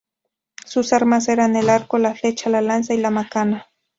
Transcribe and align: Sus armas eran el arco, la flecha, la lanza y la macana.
Sus 0.65 0.93
armas 0.93 1.27
eran 1.27 1.55
el 1.55 1.69
arco, 1.69 1.99
la 1.99 2.15
flecha, 2.15 2.49
la 2.49 2.59
lanza 2.61 2.95
y 2.95 2.97
la 2.97 3.11
macana. 3.11 3.67